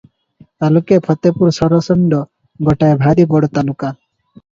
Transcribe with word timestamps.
ତାଲୁକେ 0.63 0.95
ଫତେପୁର 1.07 1.53
ସରଷଣ୍ତ 1.57 2.21
ଗୋଟାଏ 2.69 2.97
ଭାରି 3.05 3.27
ବଡ଼ 3.35 3.51
ତାଲୁକା। 3.59 3.93